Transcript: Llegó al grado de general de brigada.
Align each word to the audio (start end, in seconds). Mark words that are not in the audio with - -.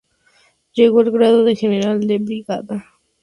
Llegó 0.73 1.01
al 1.01 1.11
grado 1.11 1.43
de 1.43 1.55
general 1.55 2.07
de 2.07 2.17
brigada. 2.17 2.87